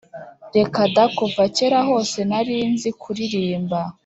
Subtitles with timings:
[0.55, 3.79] reka da kuva kera hose narinzi kuririmba